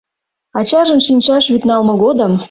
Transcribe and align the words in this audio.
Ачажын 0.59 0.99
шинчаш 1.07 1.43
вӱд 1.51 1.63
налме 1.69 1.93
годым 2.03 2.31